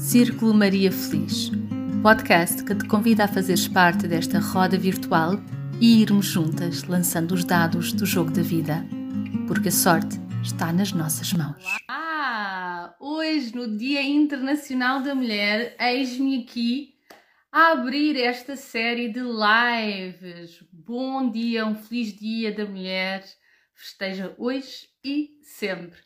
[0.00, 1.50] Círculo Maria Feliz,
[2.02, 5.34] podcast que te convida a fazeres parte desta roda virtual
[5.78, 8.82] e irmos juntas lançando os dados do jogo da vida,
[9.46, 11.62] porque a sorte está nas nossas mãos.
[11.86, 16.94] Ah, hoje, no Dia Internacional da Mulher, eis-me aqui
[17.52, 20.64] a abrir esta série de lives.
[20.72, 23.22] Bom dia, um feliz Dia da Mulher.
[23.74, 26.00] Festeja hoje e sempre.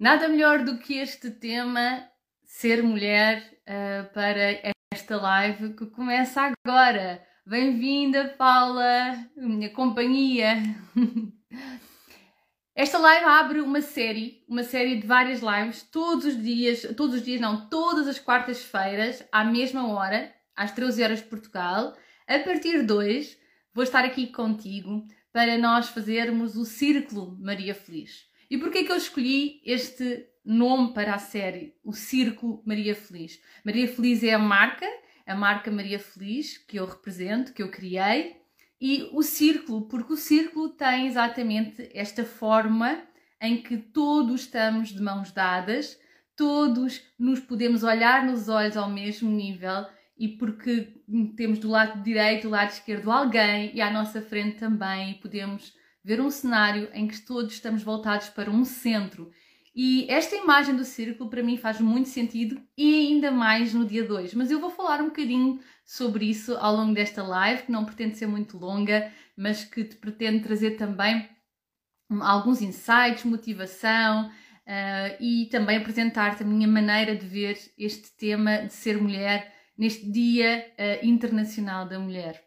[0.00, 2.08] Nada melhor do que este tema,
[2.48, 4.58] ser mulher, uh, para
[4.90, 7.22] esta live que começa agora.
[7.46, 10.56] Bem-vinda, Paula, minha companhia.
[12.74, 17.22] Esta live abre uma série, uma série de várias lives, todos os dias, todos os
[17.22, 21.94] dias não, todas as quartas-feiras, à mesma hora, às 13 horas de Portugal.
[22.26, 23.36] A partir de hoje,
[23.74, 28.26] vou estar aqui contigo para nós fazermos o Círculo Maria Feliz.
[28.50, 33.40] E porquê que eu escolhi este nome para a série, o Círculo Maria Feliz?
[33.64, 34.86] Maria Feliz é a marca,
[35.26, 38.36] a marca Maria Feliz que eu represento, que eu criei,
[38.80, 43.02] e o círculo, porque o círculo tem exatamente esta forma
[43.40, 45.98] em que todos estamos de mãos dadas,
[46.36, 51.02] todos nos podemos olhar nos olhos ao mesmo nível e porque
[51.36, 55.72] temos do lado direito, do lado esquerdo alguém e à nossa frente também podemos
[56.04, 59.30] ver um cenário em que todos estamos voltados para um centro.
[59.80, 64.02] E esta imagem do círculo para mim faz muito sentido e ainda mais no dia
[64.02, 64.34] 2.
[64.34, 68.18] Mas eu vou falar um bocadinho sobre isso ao longo desta live, que não pretende
[68.18, 71.28] ser muito longa, mas que te pretende trazer também
[72.10, 78.72] alguns insights, motivação uh, e também apresentar-te a minha maneira de ver este tema de
[78.72, 82.42] ser mulher neste Dia uh, Internacional da Mulher.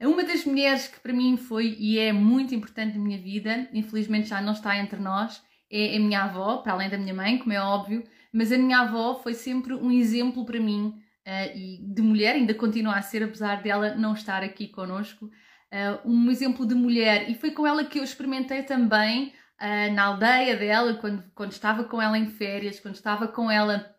[0.00, 4.28] Uma das mulheres que para mim foi e é muito importante na minha vida, infelizmente
[4.28, 7.52] já não está entre nós, é a minha avó, para além da minha mãe, como
[7.52, 10.94] é óbvio, mas a minha avó foi sempre um exemplo para mim
[11.26, 16.08] uh, e de mulher, ainda continua a ser, apesar dela não estar aqui connosco, uh,
[16.08, 17.30] um exemplo de mulher.
[17.30, 21.84] E foi com ela que eu experimentei também uh, na aldeia dela, quando, quando estava
[21.84, 23.90] com ela em férias, quando estava com ela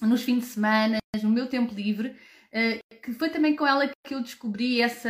[0.00, 2.14] nos fins de semana, no meu tempo livre,
[3.02, 5.08] que foi também com ela que eu descobri essa,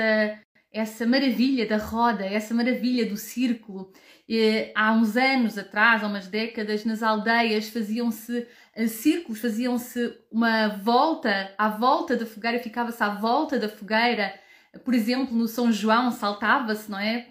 [0.72, 3.92] essa maravilha da roda, essa maravilha do círculo.
[4.28, 10.68] E, há uns anos atrás, há umas décadas, nas aldeias faziam-se eh, círculos, faziam-se uma
[10.68, 14.34] volta à volta da fogueira, ficava-se à volta da fogueira.
[14.84, 17.28] Por exemplo, no São João saltava-se, não é?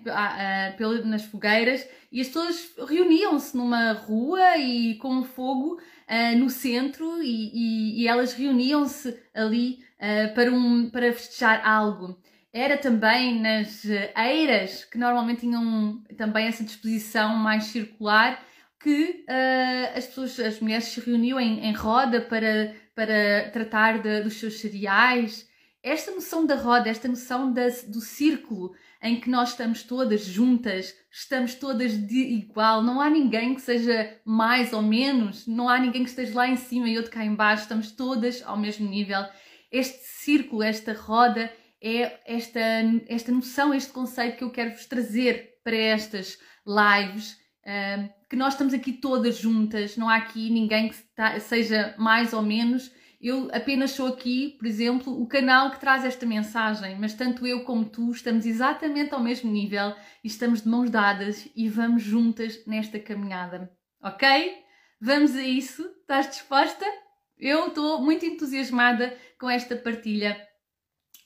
[1.04, 1.86] Nas fogueiras
[2.16, 8.02] e as pessoas reuniam-se numa rua e com um fogo uh, no centro e, e,
[8.02, 12.18] e elas reuniam-se ali uh, para, um, para festejar algo.
[12.56, 13.84] Era também nas
[14.16, 18.42] eiras, que normalmente tinham também essa disposição mais circular,
[18.80, 24.22] que uh, as pessoas, as mulheres se reuniam em, em roda para, para tratar de,
[24.22, 25.46] dos seus cereais.
[25.84, 28.74] Esta noção da roda, esta noção da, do círculo,
[29.04, 34.18] em que nós estamos todas juntas, estamos todas de igual, não há ninguém que seja
[34.24, 37.36] mais ou menos, não há ninguém que esteja lá em cima e outro cá em
[37.36, 39.26] baixo, estamos todas ao mesmo nível
[39.70, 41.52] este círculo, esta roda,
[41.86, 42.60] é esta,
[43.08, 48.54] esta noção, este conceito que eu quero vos trazer para estas lives, uh, que nós
[48.54, 52.92] estamos aqui todas juntas, não há aqui ninguém que seja mais ou menos.
[53.22, 57.64] Eu apenas sou aqui, por exemplo, o canal que traz esta mensagem, mas tanto eu
[57.64, 62.66] como tu estamos exatamente ao mesmo nível e estamos de mãos dadas e vamos juntas
[62.66, 63.72] nesta caminhada,
[64.04, 64.56] ok?
[65.00, 65.84] Vamos a isso?
[66.02, 66.86] Estás disposta?
[67.38, 70.36] Eu estou muito entusiasmada com esta partilha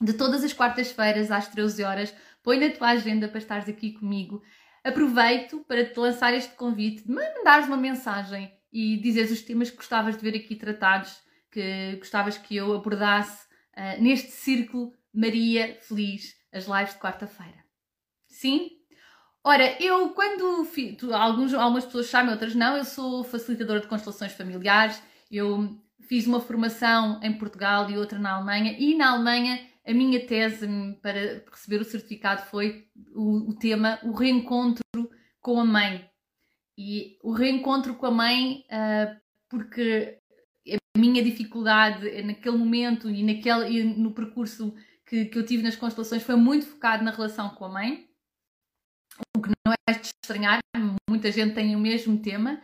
[0.01, 2.15] de todas as quartas-feiras às 13 horas.
[2.43, 4.41] Põe na tua agenda para estares aqui comigo.
[4.83, 9.77] Aproveito para te lançar este convite de mandares uma mensagem e dizeres os temas que
[9.77, 11.19] gostavas de ver aqui tratados,
[11.51, 13.45] que gostavas que eu abordasse
[13.75, 17.65] uh, neste círculo Maria Feliz, as lives de quarta-feira.
[18.27, 18.69] Sim?
[19.43, 20.65] Ora, eu quando
[20.97, 26.27] tu, alguns, algumas pessoas sabem, outras não, eu sou facilitadora de constelações familiares, eu fiz
[26.27, 30.67] uma formação em Portugal e outra na Alemanha, e na Alemanha a minha tese
[31.01, 34.83] para receber o certificado foi o, o tema o reencontro
[35.41, 36.07] com a mãe.
[36.77, 39.19] E o reencontro com a mãe, uh,
[39.49, 40.19] porque
[40.71, 44.75] a minha dificuldade naquele momento e, naquele, e no percurso
[45.07, 48.07] que, que eu tive nas constelações foi muito focado na relação com a mãe,
[49.35, 50.59] o que não é de estranhar,
[51.09, 52.61] muita gente tem o mesmo tema.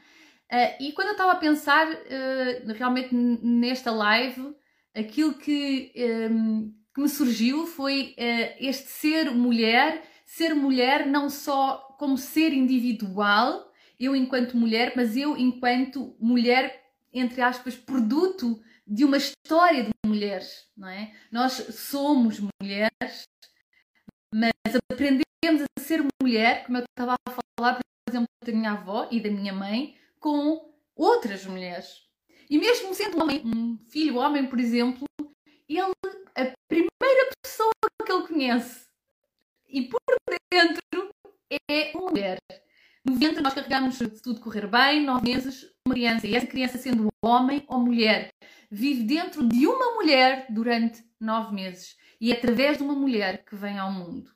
[0.52, 4.56] Uh, e quando eu estava a pensar uh, realmente nesta live,
[4.94, 5.92] aquilo que,
[6.32, 12.54] um, que me surgiu foi uh, este ser mulher, ser mulher não só como ser
[12.54, 19.92] individual, eu enquanto mulher, mas eu enquanto mulher entre aspas, produto de uma história de
[20.06, 21.14] mulheres, não é?
[21.32, 23.24] Nós somos mulheres,
[24.34, 24.52] mas
[24.92, 29.22] aprendemos a ser mulher, como eu estava a falar, por exemplo, da minha avó e
[29.22, 32.04] da minha mãe, com outras mulheres.
[32.50, 35.06] E mesmo sendo um homem, um filho homem, por exemplo,
[35.68, 35.94] ele,
[36.36, 37.72] a primeira pessoa
[38.06, 38.86] que ele conhece
[39.68, 40.00] e por
[40.52, 40.82] dentro
[41.70, 42.38] é uma mulher.
[43.04, 46.26] No ventre nós carregamos, tudo correr bem, nove meses, uma criança.
[46.26, 48.30] E essa criança, sendo homem ou mulher,
[48.72, 51.96] vive dentro de uma mulher durante nove meses.
[52.20, 54.32] E é através de uma mulher que vem ao mundo.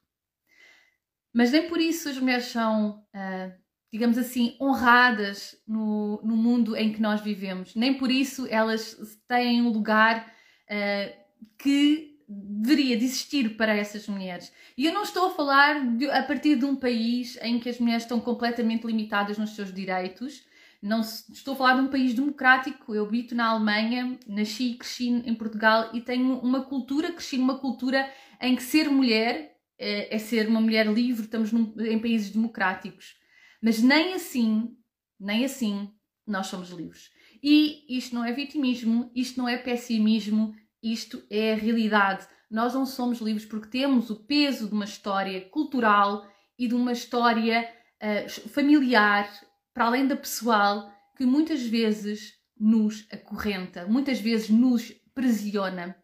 [1.34, 3.54] Mas nem por isso as mulheres são, uh,
[3.92, 7.76] digamos assim, honradas no, no mundo em que nós vivemos.
[7.76, 8.98] Nem por isso elas
[9.28, 10.31] têm um lugar
[11.57, 14.54] que deveria de existir para essas mulheres.
[14.77, 17.80] E eu não estou a falar de, a partir de um país em que as
[17.80, 20.44] mulheres estão completamente limitadas nos seus direitos.
[20.81, 22.94] Não estou a falar de um país democrático.
[22.94, 27.57] Eu habito na Alemanha, nasci e cresci em Portugal e tenho uma cultura, cresci numa
[27.57, 28.07] cultura
[28.39, 33.16] em que ser mulher é, é ser uma mulher livre, estamos num, em países democráticos.
[33.62, 34.75] Mas nem assim,
[35.19, 35.89] nem assim,
[36.31, 37.12] nós somos livres.
[37.42, 40.54] E isto não é vitimismo, isto não é pessimismo,
[40.84, 42.28] isto é a realidade.
[42.50, 46.28] Nós não somos livres porque temos o peso de uma história cultural
[46.58, 47.70] e de uma história
[48.02, 49.30] uh, familiar,
[49.74, 55.96] para além da pessoal, que muitas vezes nos acorrenta, muitas vezes nos presiona.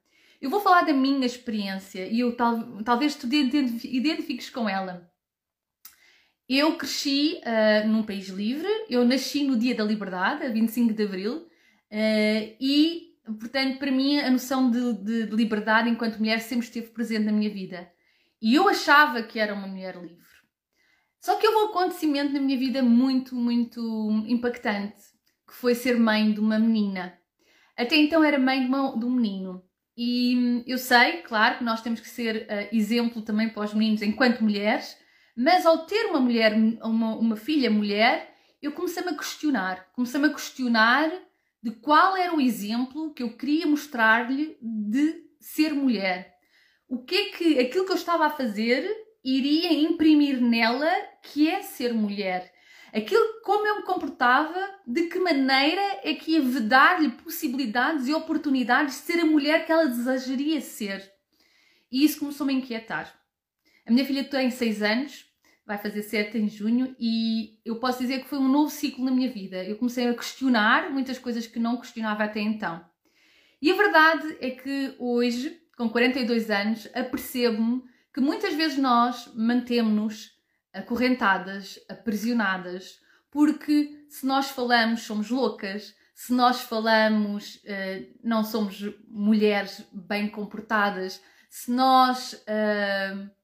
[0.42, 5.10] Eu vou falar da minha experiência e eu tal, talvez tu identifiques com ela.
[6.48, 11.04] Eu cresci uh, num país livre, eu nasci no dia da liberdade, a 25 de
[11.04, 16.66] abril, uh, e, portanto, para mim a noção de, de, de, liberdade enquanto mulher sempre
[16.66, 17.90] esteve presente na minha vida.
[18.40, 20.24] E eu achava que era uma mulher livre.
[21.20, 23.82] Só que houve um acontecimento na minha vida muito, muito
[24.28, 25.02] impactante,
[25.48, 27.18] que foi ser mãe de uma menina.
[27.76, 29.64] Até então era mãe de, uma, de um menino.
[29.98, 34.04] E eu sei, claro, que nós temos que ser uh, exemplo também para os meninos
[34.04, 34.96] enquanto mulheres,
[35.36, 36.54] mas ao ter uma mulher,
[36.84, 39.88] uma, uma filha mulher, eu comecei-me a questionar.
[39.94, 41.12] Comecei-me a questionar
[41.62, 46.34] de qual era o exemplo que eu queria mostrar-lhe de ser mulher.
[46.88, 48.90] O que é que aquilo que eu estava a fazer
[49.24, 50.92] iria imprimir nela
[51.24, 52.56] que é ser mulher?
[52.96, 54.58] aquilo como eu me comportava,
[54.88, 59.72] de que maneira é que ia vedar-lhe possibilidades e oportunidades de ser a mulher que
[59.72, 61.12] ela desejaria ser.
[61.92, 63.14] E isso começou-me a inquietar.
[63.86, 65.26] A minha filha tem 6 anos,
[65.66, 69.12] vai fazer 7 em junho, e eu posso dizer que foi um novo ciclo na
[69.12, 69.64] minha vida.
[69.64, 72.84] Eu comecei a questionar muitas coisas que não questionava até então.
[73.62, 80.32] E a verdade é que hoje, com 42 anos, apercebo-me que muitas vezes nós mantemos-nos
[80.74, 83.00] acorrentadas, aprisionadas,
[83.30, 91.22] porque se nós falamos somos loucas, se nós falamos uh, não somos mulheres bem comportadas,
[91.50, 92.34] se nós.
[92.34, 93.36] Uh,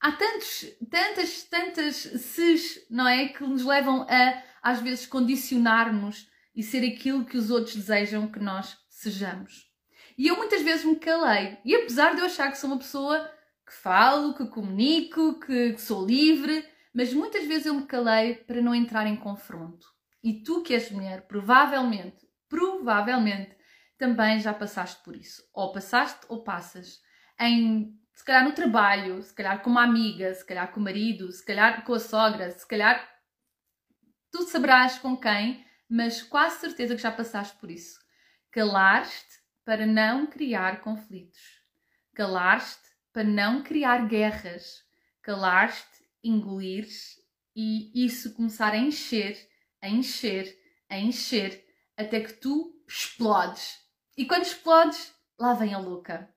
[0.00, 3.28] há tantos, tantas, tantas ses, não é?
[3.28, 8.40] Que nos levam a, às vezes, condicionar-nos e ser aquilo que os outros desejam que
[8.40, 9.68] nós sejamos.
[10.16, 11.58] E eu muitas vezes me calei.
[11.64, 13.30] E apesar de eu achar que sou uma pessoa
[13.64, 18.60] que falo, que comunico, que, que sou livre, mas muitas vezes eu me calei para
[18.60, 19.86] não entrar em confronto.
[20.22, 23.56] E tu que és mulher, provavelmente, provavelmente,
[23.96, 25.42] também já passaste por isso.
[25.52, 27.00] Ou passaste ou passas.
[27.38, 31.30] Em, se calhar no trabalho, se calhar com uma amiga, se calhar com o marido,
[31.30, 33.08] se calhar com a sogra, se calhar
[34.32, 37.96] tu saberás com quem, mas quase certeza que já passaste por isso.
[38.50, 41.62] Calaste para não criar conflitos.
[42.12, 42.82] Calaste
[43.12, 44.82] para não criar guerras,
[45.22, 46.88] calar-te, engolir
[47.54, 49.38] e isso começar a encher,
[49.80, 50.58] a encher,
[50.90, 51.64] a encher,
[51.96, 53.78] até que tu explodes.
[54.16, 56.28] E quando explodes, lá vem a louca.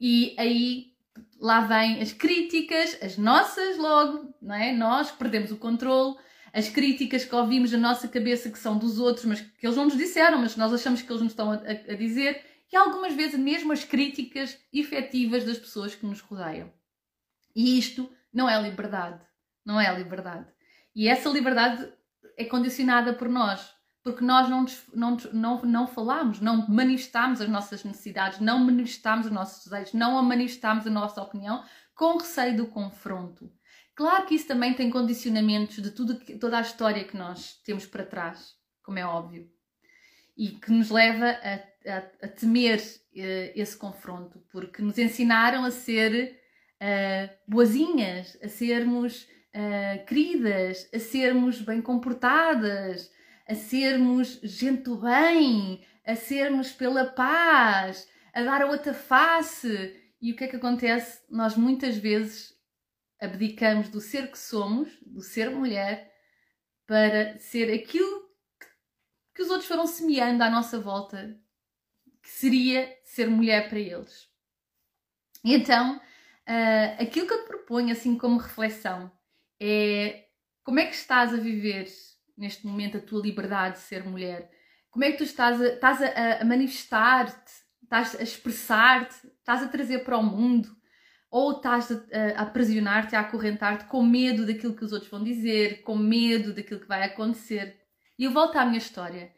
[0.00, 0.90] E aí
[1.40, 4.72] lá vêm as críticas, as nossas logo, não é?
[4.72, 6.16] Nós perdemos o controle,
[6.52, 9.86] as críticas que ouvimos na nossa cabeça que são dos outros, mas que eles não
[9.86, 13.38] nos disseram, mas nós achamos que eles nos estão a, a dizer, e algumas vezes
[13.38, 16.70] mesmo as críticas efetivas das pessoas que nos rodeiam.
[17.56, 19.20] E isto não é liberdade.
[19.64, 20.46] Não é liberdade.
[20.94, 21.90] E essa liberdade
[22.36, 24.64] é condicionada por nós, porque nós não,
[24.94, 30.22] não, não, não falamos, não manifestamos as nossas necessidades, não manifestamos os nossos desejos, não
[30.22, 31.62] manifestamos a nossa opinião
[31.94, 33.52] com receio do confronto.
[33.94, 38.06] Claro que isso também tem condicionamentos de tudo, toda a história que nós temos para
[38.06, 39.50] trás, como é óbvio,
[40.36, 45.70] e que nos leva a a, a temer uh, esse confronto, porque nos ensinaram a
[45.70, 46.38] ser
[46.80, 49.22] uh, boazinhas, a sermos
[49.54, 53.10] uh, queridas, a sermos bem comportadas,
[53.50, 60.00] a sermos gente do bem, a sermos pela paz, a dar a outra face.
[60.22, 61.24] E o que é que acontece?
[61.28, 62.56] Nós muitas vezes
[63.20, 66.14] abdicamos do ser que somos, do ser mulher,
[66.86, 68.30] para ser aquilo
[69.34, 71.36] que os outros foram semeando à nossa volta,
[72.22, 74.28] que seria ser mulher para eles.
[75.44, 79.10] E então, uh, aquilo que eu te proponho, assim como reflexão,
[79.58, 80.28] é
[80.62, 81.88] como é que estás a viver
[82.40, 84.50] neste momento a tua liberdade de ser mulher?
[84.90, 89.68] Como é que tu estás a, estás a, a manifestar-te, estás a expressar-te, estás a
[89.68, 90.68] trazer para o mundo?
[91.30, 95.82] Ou estás a, a aprisionar-te, a acorrentar-te com medo daquilo que os outros vão dizer,
[95.82, 97.78] com medo daquilo que vai acontecer?
[98.18, 99.32] E eu volto à minha história.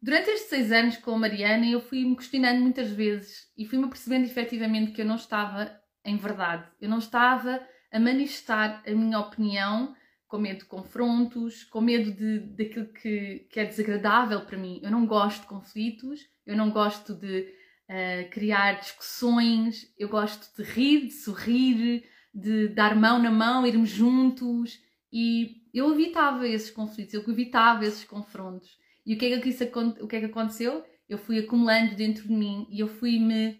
[0.00, 4.26] Durante estes seis anos com a Mariana, eu fui-me questionando muitas vezes e fui-me percebendo
[4.26, 6.64] efetivamente que eu não estava em verdade.
[6.80, 9.96] Eu não estava a manifestar a minha opinião
[10.28, 14.78] com medo de confrontos, com medo de, daquilo que, que é desagradável para mim.
[14.82, 17.40] Eu não gosto de conflitos, eu não gosto de
[17.88, 23.88] uh, criar discussões, eu gosto de rir, de sorrir, de dar mão na mão, irmos
[23.88, 24.78] juntos.
[25.10, 28.76] E eu evitava esses conflitos, eu evitava esses confrontos.
[29.06, 30.84] E o que é que, isso, o que, é que aconteceu?
[31.08, 33.58] Eu fui acumulando dentro de mim e eu fui-me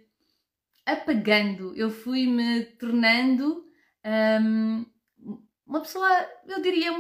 [0.85, 3.65] apagando, eu fui-me tornando
[4.43, 4.85] um,
[5.69, 6.09] uma pessoa,
[6.47, 6.91] eu diria,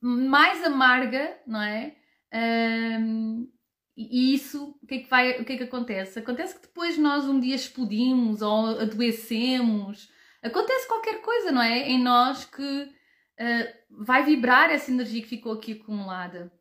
[0.00, 1.96] mais amarga, não é?
[2.32, 3.50] Um,
[3.96, 6.20] e isso, o que, é que vai, o que é que acontece?
[6.20, 10.08] Acontece que depois nós um dia explodimos ou adoecemos,
[10.40, 11.88] acontece qualquer coisa, não é?
[11.88, 16.52] Em nós que uh, vai vibrar essa energia que ficou aqui acumulada.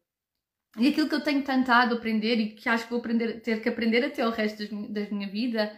[0.79, 3.69] E aquilo que eu tenho tentado aprender e que acho que vou aprender, ter que
[3.69, 5.71] aprender até o resto da minha vida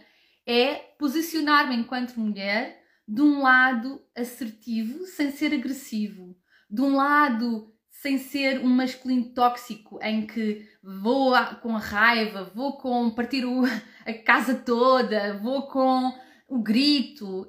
[0.46, 6.36] é posicionar-me enquanto mulher de um lado assertivo sem ser agressivo,
[6.70, 12.76] de um lado sem ser um masculino tóxico em que vou com a raiva, vou
[12.76, 13.64] com partir o,
[14.06, 16.12] a casa toda, vou com
[16.46, 17.48] o grito.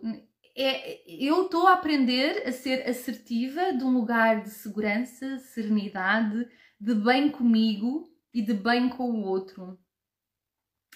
[0.55, 6.47] É, eu estou a aprender a ser assertiva de um lugar de segurança, serenidade,
[6.79, 9.77] de bem comigo e de bem com o outro.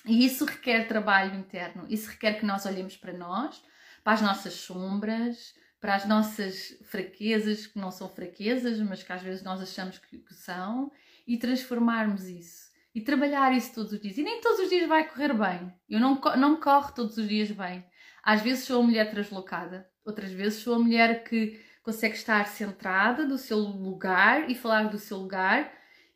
[0.06, 3.62] E isso requer trabalho interno, isso requer que nós olhemos para nós,
[4.04, 9.22] para as nossas sombras, para as nossas fraquezas, que não são fraquezas, mas que às
[9.22, 10.92] vezes nós achamos que, que são,
[11.28, 12.72] e transformarmos isso.
[12.96, 14.18] E trabalhar isso todos os dias.
[14.18, 15.74] E nem todos os dias vai correr bem.
[15.90, 17.84] Eu não, não corro todos os dias bem.
[18.24, 23.26] Às vezes sou a mulher translocada, outras vezes sou a mulher que consegue estar centrada
[23.26, 25.74] no seu lugar e falar do seu lugar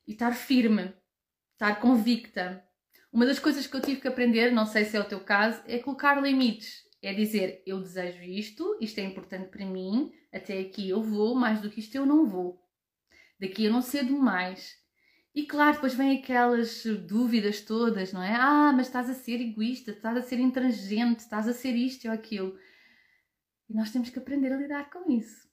[0.08, 0.94] e estar firme,
[1.54, 2.64] estar convicta.
[3.12, 5.62] Uma das coisas que eu tive que aprender, não sei se é o teu caso,
[5.68, 6.87] é colocar limites.
[7.02, 11.62] É dizer, eu desejo isto, isto é importante para mim, até aqui eu vou, mais
[11.62, 12.62] do que isto eu não vou.
[13.40, 14.76] Daqui eu não cedo mais.
[15.38, 18.34] E claro, depois vem aquelas dúvidas todas, não é?
[18.34, 22.14] Ah, mas estás a ser egoísta, estás a ser intransigente, estás a ser isto ou
[22.14, 22.58] aquilo.
[23.70, 25.48] E nós temos que aprender a lidar com isso.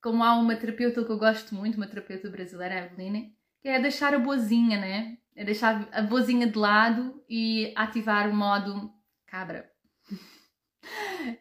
[0.00, 3.80] Como há uma terapeuta que eu gosto muito, uma terapeuta brasileira, a Eveline, que é
[3.80, 5.18] deixar a boazinha, né?
[5.34, 8.92] É deixar a boazinha de lado e ativar o modo
[9.26, 9.71] cabra.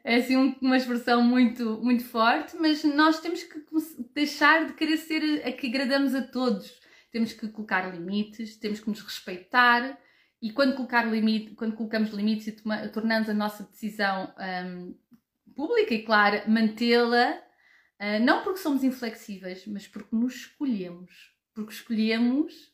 [0.04, 3.64] É assim uma expressão muito, muito forte, mas nós temos que
[4.14, 6.80] deixar de querer ser a que agradamos a todos.
[7.12, 10.00] Temos que colocar limites, temos que nos respeitar
[10.42, 14.34] e quando, colocar limite, quando colocamos limites e tornamos a nossa decisão
[14.66, 14.96] um,
[15.56, 17.34] pública e clara, mantê-la,
[18.00, 21.32] uh, não porque somos inflexíveis, mas porque nos escolhemos.
[21.54, 22.72] Porque escolhemos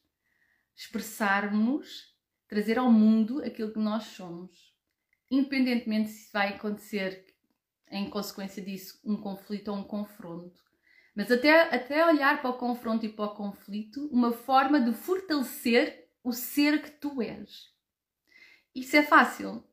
[0.75, 2.15] expressarmos,
[2.47, 4.76] trazer ao mundo aquilo que nós somos
[5.29, 7.25] independentemente se vai acontecer
[7.89, 10.61] em consequência disso um conflito ou um confronto.
[11.15, 16.07] Mas até, até olhar para o confronto e para o conflito, uma forma de fortalecer
[16.23, 17.71] o ser que tu és.
[18.75, 19.63] Isso é fácil?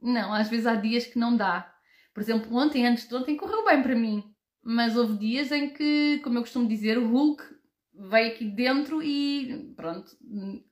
[0.00, 1.74] Não, às vezes há dias que não dá.
[2.14, 4.32] Por exemplo, ontem, antes de ontem, correu bem para mim.
[4.62, 7.42] Mas houve dias em que, como eu costumo dizer, o Hulk
[7.98, 10.16] veio aqui dentro e pronto,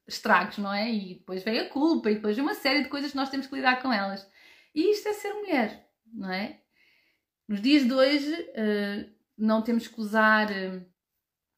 [0.06, 0.90] estragos, não é?
[0.90, 3.54] E depois veio a culpa e depois uma série de coisas que nós temos que
[3.56, 4.26] lidar com elas.
[4.74, 6.60] E isto é ser mulher, não é?
[7.48, 10.84] Nos dias de hoje uh, não temos que usar uh,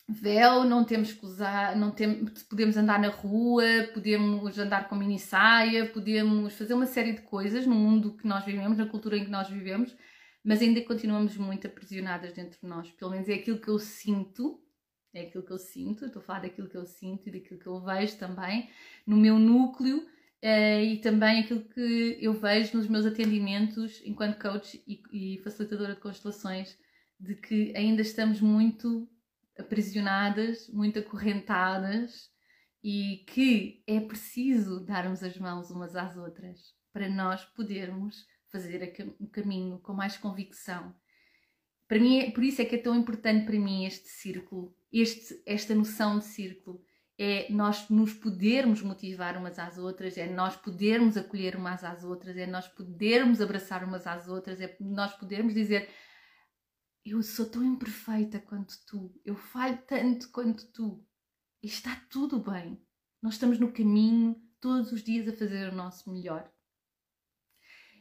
[0.08, 5.18] véu, não temos que usar, não tem, podemos andar na rua, podemos andar com mini
[5.18, 9.24] saia, podemos fazer uma série de coisas no mundo que nós vivemos, na cultura em
[9.24, 9.94] que nós vivemos,
[10.42, 12.90] mas ainda continuamos muito aprisionadas dentro de nós.
[12.92, 14.62] Pelo menos é aquilo que eu sinto
[15.14, 17.66] é aquilo que eu sinto, estou a falar daquilo que eu sinto e daquilo que
[17.66, 18.68] eu vejo também
[19.06, 24.82] no meu núcleo uh, e também aquilo que eu vejo nos meus atendimentos enquanto coach
[24.86, 26.76] e, e facilitadora de constelações,
[27.18, 29.08] de que ainda estamos muito
[29.58, 32.30] aprisionadas, muito acorrentadas
[32.82, 39.28] e que é preciso darmos as mãos umas às outras para nós podermos fazer o
[39.28, 40.94] caminho com mais convicção.
[41.86, 45.42] Para mim, é, por isso é que é tão importante para mim este círculo, este,
[45.46, 46.82] esta noção de círculo.
[47.20, 52.36] É nós nos podermos motivar umas às outras, é nós podermos acolher umas às outras,
[52.36, 55.88] é nós podermos abraçar umas às outras, é nós podermos dizer
[57.04, 61.04] eu sou tão imperfeita quanto tu, eu falho tanto quanto tu,
[61.62, 62.80] e está tudo bem.
[63.20, 66.50] Nós estamos no caminho todos os dias a fazer o nosso melhor.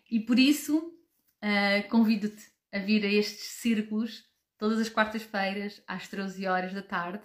[0.10, 4.26] E por isso uh, convido-te a vir a estes círculos
[4.58, 7.24] todas as quartas-feiras às 13 horas da tarde.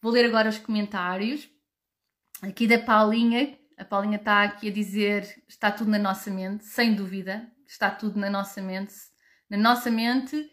[0.00, 1.48] Vou ler agora os comentários
[2.42, 3.58] aqui da Paulinha.
[3.76, 8.18] A Paulinha está aqui a dizer: está tudo na nossa mente, sem dúvida, está tudo
[8.18, 8.94] na nossa mente,
[9.50, 10.50] na nossa mente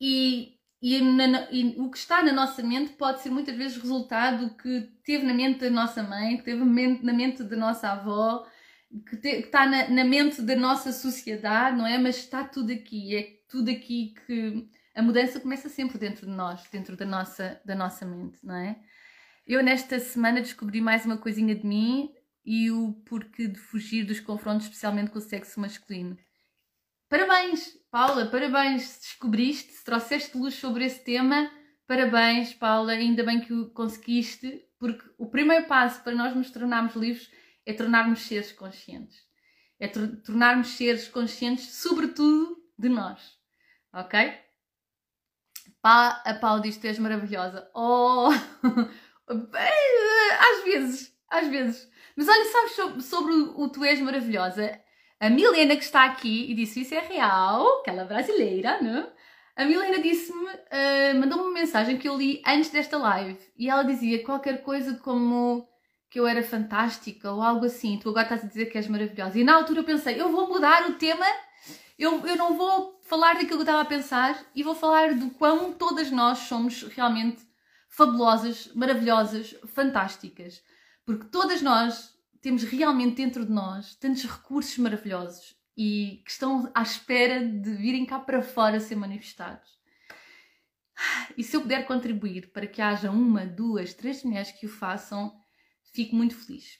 [0.00, 4.50] e e, na, e, o que está na nossa mente pode ser muitas vezes resultado
[4.56, 8.46] que teve na mente da nossa mãe, que teve na mente da nossa avó,
[9.08, 11.98] que, te, que está na, na, mente da nossa sociedade, não é?
[11.98, 14.68] Mas está tudo aqui, é tudo aqui que
[14.98, 18.80] a mudança começa sempre dentro de nós, dentro da nossa, da nossa mente, não é?
[19.46, 22.12] Eu nesta semana descobri mais uma coisinha de mim
[22.44, 26.18] e o porquê de fugir dos confrontos, especialmente com o sexo masculino.
[27.08, 31.48] Parabéns, Paula, parabéns, se descobriste, se trouxeste luz sobre esse tema,
[31.86, 36.96] parabéns, Paula, ainda bem que o conseguiste, porque o primeiro passo para nós nos tornarmos
[36.96, 37.30] livres
[37.64, 39.24] é tornarmos seres conscientes.
[39.78, 43.38] É tornarmos seres conscientes, sobretudo, de nós.
[43.92, 44.47] Ok?
[45.82, 47.68] Pá, a Paula diz: Tu és maravilhosa.
[47.74, 48.28] Oh!
[49.28, 51.88] às vezes, às vezes.
[52.16, 54.80] Mas olha, sabes sobre o Tu és maravilhosa?
[55.20, 59.08] A Milena, que está aqui e disse isso é real, aquela brasileira, né?
[59.56, 63.82] A Milena disse-me, uh, mandou-me uma mensagem que eu li antes desta live e ela
[63.82, 65.68] dizia qualquer coisa como
[66.08, 67.98] que eu era fantástica ou algo assim.
[67.98, 69.38] Tu agora estás a dizer que és maravilhosa.
[69.38, 71.26] E na altura eu pensei, eu vou mudar o tema,
[71.98, 75.30] eu, eu não vou falar daquilo que eu estava a pensar e vou falar do
[75.30, 77.42] quão todas nós somos realmente
[77.88, 80.62] fabulosas, maravilhosas, fantásticas.
[81.04, 86.82] Porque todas nós temos realmente dentro de nós tantos recursos maravilhosos e que estão à
[86.82, 89.78] espera de virem cá para fora ser manifestados.
[91.36, 95.32] E se eu puder contribuir para que haja uma, duas, três mulheres que o façam,
[95.92, 96.78] fico muito feliz.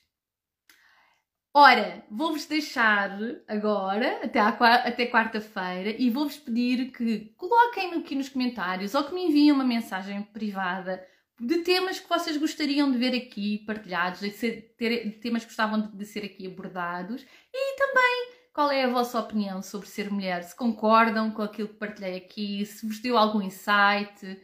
[1.61, 3.19] Ora, vou-vos deixar
[3.49, 9.25] agora, até, até quarta-feira, e vou-vos pedir que coloquem aqui nos comentários ou que me
[9.25, 11.05] enviem uma mensagem privada
[11.37, 15.81] de temas que vocês gostariam de ver aqui partilhados, de, ser, de temas que gostavam
[15.81, 20.45] de, de ser aqui abordados e também qual é a vossa opinião sobre ser mulher,
[20.45, 24.41] se concordam com aquilo que partilhei aqui, se vos deu algum insight,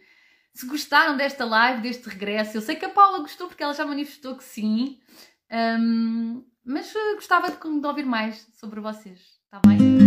[0.53, 2.57] se gostaram desta live, deste regresso.
[2.57, 4.99] Eu sei que a Paula gostou porque ela já manifestou que sim,
[5.79, 10.04] um, mas gostava de, de ouvir mais sobre vocês, está bem?